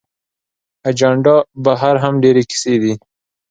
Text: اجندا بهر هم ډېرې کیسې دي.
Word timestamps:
اجندا 0.89 1.35
بهر 1.65 1.95
هم 2.03 2.13
ډېرې 2.23 2.43
کیسې 2.49 2.75
دي. 2.81 2.93